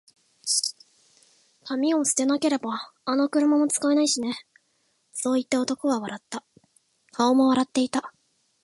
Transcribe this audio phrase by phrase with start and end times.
[1.63, 4.33] 「紙を捨てなけれれば、あの車も使えないしね」
[5.13, 6.43] そう言って、男は笑った。
[7.11, 8.11] 顔も笑っていた。